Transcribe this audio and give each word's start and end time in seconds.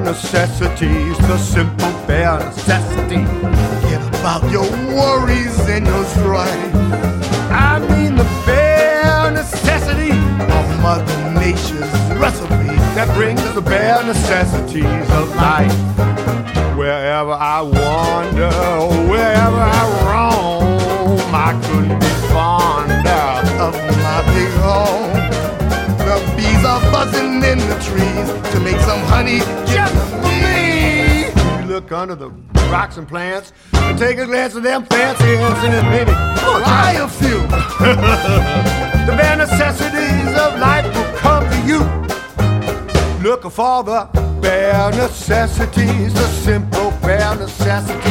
necessities, 0.00 1.16
the 1.18 1.38
simple 1.38 1.92
bare 2.06 2.38
necessities. 2.38 3.28
Forget 3.28 4.02
about 4.20 4.50
your 4.50 4.68
worries 4.94 5.58
and 5.68 5.86
your 5.86 6.04
strife. 6.04 6.74
I 7.50 7.78
mean 7.90 8.16
the 8.16 8.24
bare 8.46 9.30
necessity 9.30 10.10
of 10.10 10.80
Mother 10.80 11.30
Nature's 11.32 11.92
recipe 12.18 12.74
that 12.96 13.08
brings 13.14 13.42
the 13.54 13.60
bare 13.60 14.02
necessities 14.04 15.10
of 15.10 15.34
life. 15.36 15.72
Wherever 16.76 17.32
I 17.32 17.60
wander, 17.62 18.50
wherever 19.10 19.60
I 19.60 19.84
roam, 20.06 21.20
I 21.34 21.52
couldn't 21.66 22.00
be 22.00 22.12
fonder 22.32 23.24
of 23.60 23.74
my 24.02 24.18
big 24.34 24.52
home. 24.64 25.12
The 25.98 26.16
bees 26.36 26.64
are 26.64 26.80
buzzing 26.90 27.42
in 27.42 27.58
the 27.58 27.78
trees 27.84 28.52
to 28.52 28.60
make 28.60 28.80
some 28.80 29.00
honey 29.00 29.40
look 31.84 31.92
under 31.92 32.14
the 32.14 32.30
rocks 32.72 32.96
and 32.96 33.06
plants 33.06 33.52
and 33.74 33.98
take 33.98 34.16
a 34.16 34.24
glance 34.24 34.56
at 34.56 34.62
them 34.62 34.86
fancy 34.86 35.36
ants 35.36 35.60
and 35.64 35.74
then 35.74 35.90
maybe 35.90 36.12
try 36.62 36.92
a 36.92 37.08
few. 37.08 37.40
the 39.06 39.14
bare 39.18 39.36
necessities 39.36 40.28
of 40.38 40.58
life 40.58 40.86
will 40.94 41.18
come 41.18 41.44
to 41.44 41.58
you. 41.68 41.80
Looking 43.22 43.50
for 43.50 43.84
the 43.84 44.08
bare 44.40 44.90
necessities, 44.92 46.14
the 46.14 46.26
simple 46.28 46.90
bare 47.02 47.34
necessities. 47.36 48.02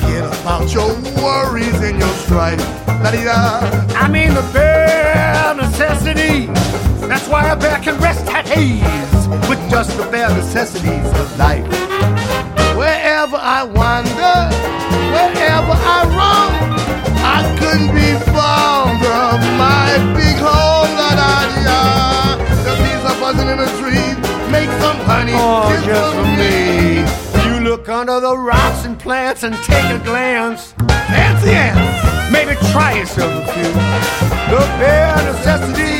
Forget 0.00 0.40
about 0.40 0.72
your 0.74 0.90
worries 1.22 1.80
and 1.82 1.98
your 2.00 2.14
strife. 2.24 2.58
La-di-da. 2.88 3.60
I 3.94 4.08
mean 4.08 4.34
the 4.34 4.48
bare 4.52 5.54
necessities. 5.54 6.48
That's 7.08 7.28
why 7.28 7.48
a 7.48 7.56
bear 7.56 7.78
can 7.78 7.96
rest 8.00 8.26
at 8.26 8.46
ease 8.58 9.28
with 9.48 9.60
just 9.70 9.96
the 9.96 10.04
bare 10.10 10.30
necessities 10.30 11.06
of 11.20 11.38
life. 11.38 11.93
Wherever 13.24 13.42
I 13.42 13.64
wander, 13.64 14.36
wherever 15.16 15.72
I 15.72 16.00
roam, 16.12 16.52
I 17.24 17.40
couldn't 17.58 17.88
be 17.96 18.12
fonder 18.28 19.16
of 19.32 19.40
my 19.56 19.96
big 20.12 20.36
home. 20.36 20.92
La-da-di-da. 20.92 22.36
The 22.68 22.74
bees 22.84 23.02
are 23.08 23.18
buzzing 23.18 23.48
in 23.48 23.56
the 23.56 23.70
trees, 23.80 24.16
make 24.52 24.68
some 24.76 25.00
honey 25.08 25.32
Oh, 25.34 25.72
just, 25.72 25.86
just 25.86 26.14
for 26.14 26.20
for 26.20 26.28
me. 26.36 27.00
You 27.48 27.64
look 27.64 27.88
under 27.88 28.20
the 28.20 28.36
rocks 28.36 28.84
and 28.84 28.98
plants 28.98 29.42
and 29.42 29.54
take 29.64 29.88
a 29.88 30.04
glance. 30.04 30.72
Fancy 31.08 31.52
ants, 31.52 32.30
maybe 32.30 32.56
try 32.72 32.92
yourself 32.92 33.32
a 33.32 33.52
few. 33.54 33.72
The 34.52 34.60
bare 34.76 35.16
necessities 35.32 35.93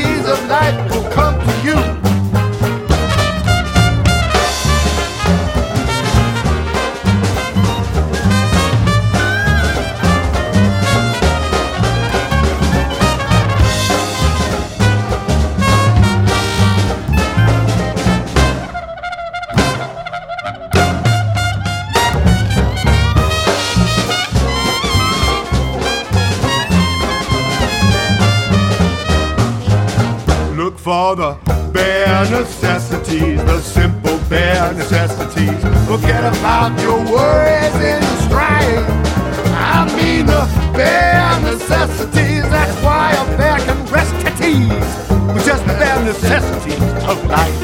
for 30.85 31.15
the 31.15 31.33
bare 31.73 32.29
necessities, 32.29 33.43
the 33.43 33.59
simple 33.59 34.19
bare 34.29 34.71
necessities. 34.75 35.59
Forget 35.87 36.23
about 36.23 36.79
your 36.79 36.99
worries 37.11 37.73
and 37.89 38.03
your 38.05 38.17
strife. 38.27 38.85
I 39.57 39.91
mean 39.97 40.27
the 40.27 40.45
bare 40.77 41.41
necessities. 41.41 42.43
That's 42.53 42.77
why 42.83 43.13
a 43.13 43.25
bear 43.35 43.57
can 43.65 43.83
rest 43.87 44.13
at 44.29 44.39
ease 44.39 45.33
with 45.33 45.43
just 45.43 45.65
the 45.65 45.73
bare 45.73 46.03
necessities 46.05 46.79
of 47.09 47.17
life. 47.25 47.57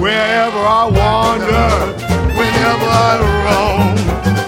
Wherever 0.00 0.62
I 0.80 0.84
wander, 0.90 1.70
whenever 2.34 2.88
I 3.06 3.12
roam, 3.46 3.94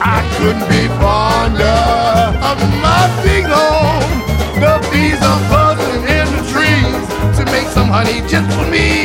I 0.02 0.18
couldn't 0.34 0.66
be 0.66 0.88
fonder 0.98 1.78
of 2.42 2.58
my 2.82 3.22
big 3.22 3.44
home. 3.44 3.71
Just 8.32 8.58
for 8.58 8.64
me. 8.70 9.04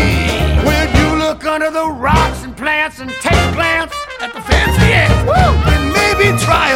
When 0.64 0.88
you 0.96 1.20
look 1.20 1.44
under 1.44 1.70
the 1.70 1.90
rocks 1.90 2.46
and 2.46 2.56
plants 2.56 3.02
and 3.02 3.10
take 3.10 3.34
a 3.34 3.52
glance 3.52 3.94
at 4.22 4.34
the 4.34 4.40
fancy 4.40 4.88
woo, 5.28 5.52
and 5.74 5.84
maybe 5.92 6.28
try. 6.46 6.67